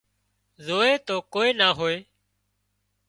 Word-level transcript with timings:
زووي 0.65 0.93
تو 1.07 1.15
ڪوئي 1.33 1.49
نا 1.59 1.67
هوئي 1.77 1.97